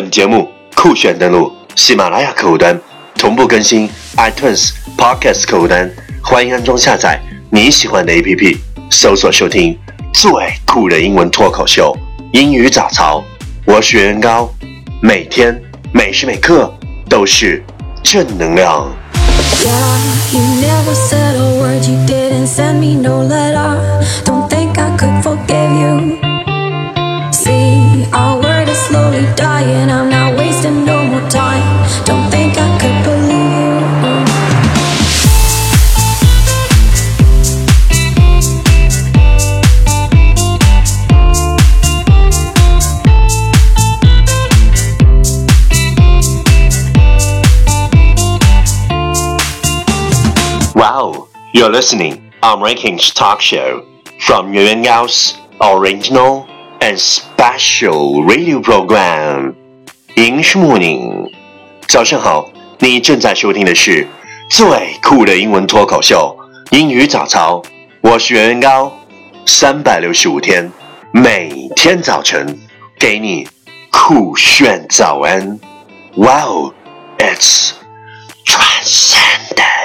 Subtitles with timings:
[0.00, 2.80] 本节目酷炫登录喜马拉雅客户端，
[3.16, 5.90] 同步更新 iTunes Podcast 客户端，
[6.22, 7.20] 欢迎安装下载
[7.50, 8.58] 你喜欢的 APP，
[8.92, 9.76] 搜索收听
[10.14, 10.30] 最
[10.64, 11.92] 酷的英文脱口秀
[12.32, 13.24] 英语早操。
[13.64, 14.48] 我是袁高，
[15.02, 15.60] 每天
[15.92, 16.72] 每时每刻
[17.08, 17.60] 都是
[18.04, 18.88] 正能量。
[19.64, 19.68] ya
[20.32, 23.97] you never said a word, you didn't send me no letter.
[29.38, 31.62] Dying, I'm not wasting no more time.
[32.04, 33.28] Don't think I could believe.
[50.74, 53.86] Wow, you're listening on Rankings Talk Show
[54.20, 56.48] from Yuan Gao's original
[56.80, 59.54] and special radio program.
[60.16, 61.30] English Morning，
[61.86, 64.06] 早上好，你正在收听的是
[64.50, 64.66] 最
[65.02, 66.36] 酷的英文脱口秀——
[66.70, 67.62] 英语早操。
[68.00, 68.92] 我是袁元高，
[69.46, 70.70] 三百六十五天，
[71.12, 72.58] 每天早晨
[72.98, 73.48] 给你
[73.90, 75.58] 酷炫早安。
[76.14, 76.74] Wow,
[77.18, 77.72] it's
[78.44, 79.77] transcendent.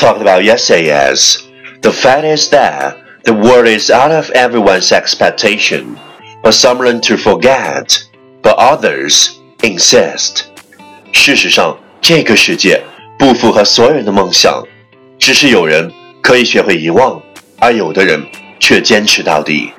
[0.00, 1.42] talked about yesterday is
[1.82, 5.98] the fact is that the world is out of everyone's expectation,
[6.42, 8.02] but some learn to forget,
[8.42, 10.44] but others insist.
[11.12, 12.82] 事实上，这个世界
[13.18, 14.64] 不符合所有人的梦想，
[15.18, 15.92] 只是有人
[16.22, 17.20] 可以学会遗忘，
[17.58, 18.24] 而有的人
[18.60, 19.72] 却坚持到底。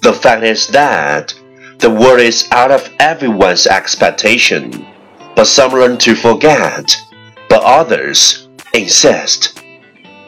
[0.00, 1.30] The fact is that
[1.78, 4.70] the world is out of everyone's expectation,
[5.34, 6.96] but some learn to forget,
[7.48, 9.60] but others insist.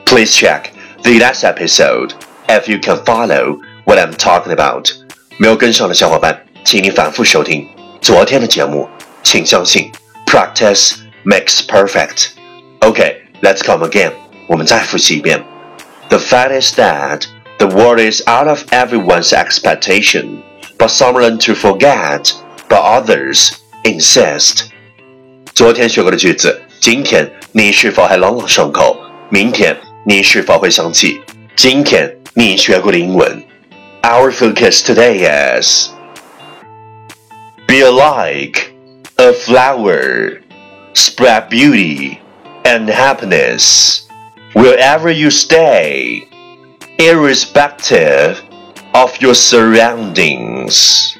[0.04, 2.14] Please check the last episode
[2.48, 4.90] if you can follow what I'm talking about.
[5.38, 7.68] 没有跟上的小伙伴，请你反复收听
[8.00, 8.88] 昨天的节目。
[9.22, 9.90] 请相信，
[10.26, 12.28] practice makes perfect.
[12.80, 14.12] Okay, let's come again.
[14.46, 15.44] 我们再复习一遍。
[16.08, 17.26] The fact is that
[17.58, 20.42] the world is out of everyone's expectation,
[20.78, 22.32] but some learn to forget,
[22.68, 23.50] but others
[23.84, 24.68] insist.
[25.52, 28.96] 昨天学过的句子， 今天你是否还朗朗上口？
[29.30, 31.20] 明天你是否会想起
[31.54, 33.42] 今天你学过的英文？
[34.02, 35.90] Our focus today is
[37.66, 38.72] be like
[39.16, 40.40] a flower,
[40.94, 42.18] spread beauty
[42.62, 44.02] and happiness
[44.54, 46.26] wherever you stay,
[46.96, 48.38] irrespective
[48.92, 51.16] of your surroundings.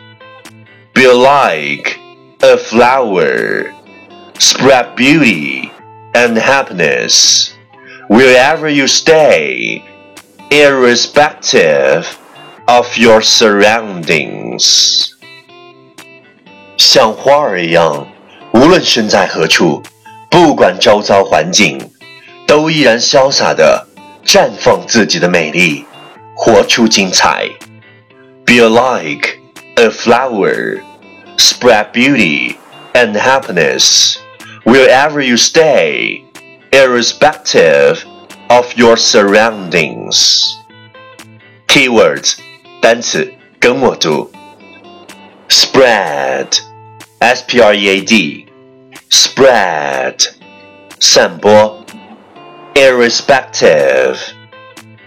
[0.94, 1.98] Be like
[2.41, 3.72] a flower
[4.42, 5.70] spread beauty
[6.14, 7.50] and happiness
[8.09, 9.82] wherever you stay,
[10.50, 12.06] irrespective
[12.66, 15.09] of your surroundings.
[16.76, 18.06] 像花儿一样，
[18.53, 19.82] 无论身在何处，
[20.31, 21.91] 不管周遭环境，
[22.47, 23.86] 都依然潇洒地
[24.25, 25.84] 绽放自己的美丽，
[26.34, 27.48] 活出精彩。
[28.47, 29.38] Be like
[29.76, 30.81] a flower,
[31.36, 32.56] spread beauty
[32.94, 34.16] and happiness
[34.64, 36.25] wherever you stay,
[36.72, 38.04] irrespective
[38.50, 40.56] of your surroundings.
[41.66, 42.38] Keywords
[42.81, 44.31] 单词跟我读，
[45.48, 46.59] spread,
[47.20, 48.47] s p r e a d,
[49.10, 50.28] spread
[51.00, 51.84] 散播，
[52.75, 54.16] irrespective,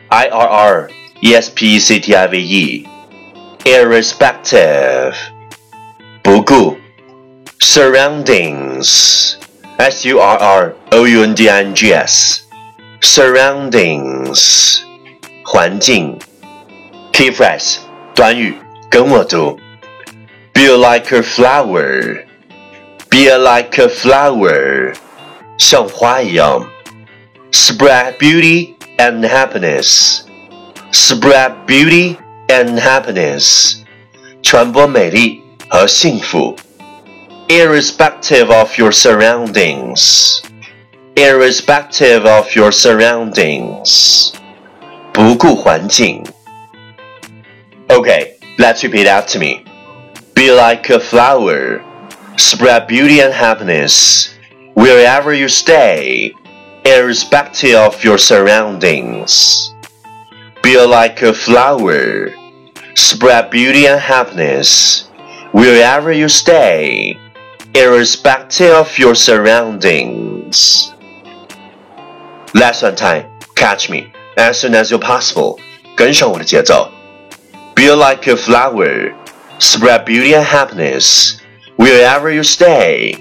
[0.10, 0.90] i r r
[1.22, 2.88] e s p e c t i v e,
[3.64, 5.16] irrespective
[6.22, 6.78] 不顾。
[7.62, 9.38] surroundings,
[9.78, 12.42] s u r r o u n d i n g s,
[13.02, 14.80] surroundings,
[15.44, 16.20] 环境。
[17.12, 17.78] Key phrase
[18.16, 18.56] 短语
[18.90, 19.60] 跟我读，
[20.54, 22.26] Be like a flower,
[23.10, 24.96] be like a flower，
[25.58, 26.68] 像花一样。
[27.52, 30.22] Spread beauty and happiness,
[30.94, 32.16] spread beauty
[32.48, 33.80] and happiness，
[34.42, 36.56] 传播美丽和幸福。
[37.50, 40.42] irrespective of your surroundings.
[41.16, 44.34] Irrespective of your surroundings.
[45.14, 46.24] 不顾环境。
[47.90, 49.66] Okay, let's repeat after me.
[50.34, 51.82] Be Be like a flower,
[52.38, 54.34] spread beauty and happiness
[54.74, 56.34] wherever you stay,
[56.86, 59.74] irrespective of your surroundings.
[60.64, 62.34] Be like a flower,
[62.96, 65.10] spread beauty and happiness
[65.52, 67.18] wherever you stay,
[67.76, 70.94] irrespective of your surroundings.
[72.54, 75.60] Lesson time, catch me as soon as you're possible.
[75.96, 76.90] 跟上我的节奏。
[77.76, 79.14] Be like a flower,
[79.60, 81.38] spread beauty and happiness
[81.78, 83.16] wherever you stay,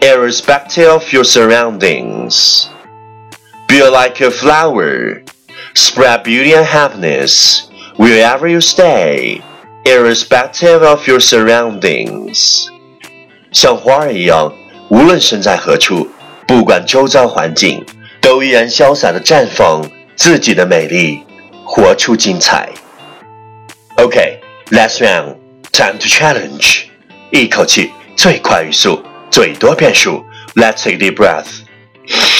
[0.00, 2.68] irrespective of your surroundings.
[3.66, 5.22] Be like a flower,
[5.74, 9.42] spread beauty and happiness wherever you stay,
[9.84, 12.70] irrespective of your surroundings.
[13.51, 14.53] 像花儿一样，
[14.89, 16.07] 无论身在何处，
[16.47, 17.83] 不管周遭环境，
[18.21, 21.23] 都依然潇洒的绽放自己的美丽，
[21.63, 22.69] 活出精彩。
[23.97, 24.37] Okay,
[24.69, 25.35] last round,
[25.71, 26.83] time to challenge.
[27.31, 30.23] 一口气最快语速，最多变数。
[30.55, 32.38] Let's take a deep breath.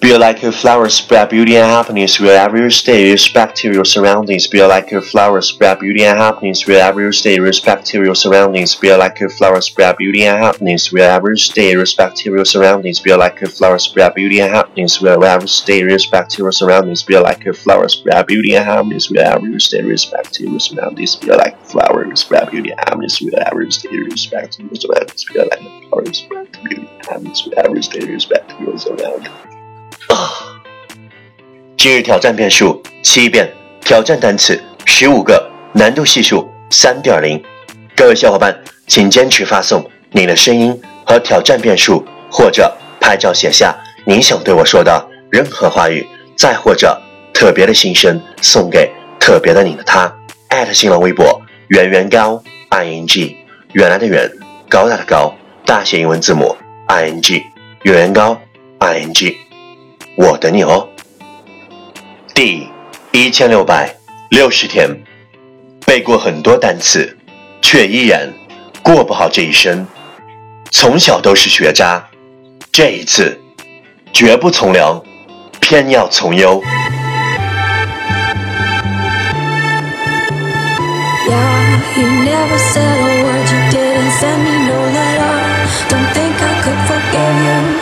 [0.00, 4.46] Be like a flower, spread beauty and happiness wherever you stay, respect your surroundings.
[4.46, 8.76] Be like a flower, spread beauty and happiness wherever you stay, respect your surroundings.
[8.76, 13.00] Be like a flower, spread beauty and happiness wherever you stay, respect your surroundings.
[13.00, 17.02] Be like a flower, spread beauty and happiness wherever you stay, respect your surroundings.
[17.02, 21.16] Be like a flower, spread beauty and happiness wherever you stay, respect your surroundings.
[21.16, 25.24] Be like a flower, spread beauty and happiness wherever you stay, respect your surroundings.
[25.24, 29.47] Be like a flower, spread beauty and happiness wherever you stay, respect your surroundings.
[31.76, 33.48] 今日挑战变数七遍，
[33.80, 37.40] 挑战单词十五个，难度系数三点零。
[37.96, 46.04] 各位小伙伴，请坚持发送你的声音和挑战变数，或者拍照写下你想对我说的任何话语，
[46.36, 47.00] 再或者
[47.32, 48.90] 特别的心声送给
[49.20, 50.12] 特别的你的他。
[50.48, 53.36] 艾特新浪微博圆圆高 i n g，
[53.72, 54.28] 原来的圆，
[54.68, 55.32] 高大的高，
[55.64, 56.56] 大写英文字母
[56.86, 57.44] i n g，
[57.82, 58.40] 圆圆高
[58.80, 59.47] i n g。
[60.18, 60.88] 我等你哦。
[62.34, 62.68] 第
[63.12, 63.94] 一千六百
[64.30, 64.90] 六十天，
[65.86, 67.16] 背过很多单词，
[67.62, 68.28] 却依然
[68.82, 69.86] 过不好这一生。
[70.72, 72.04] 从小都是学渣，
[72.72, 73.40] 这一次
[74.12, 75.00] 绝不从良，
[75.60, 76.60] 偏要从优。
[81.28, 85.34] Yeah, you never said a word, you didn't send me no letter.
[85.88, 87.77] Don't think I could forgive you.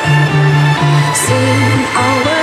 [1.26, 2.35] See, I will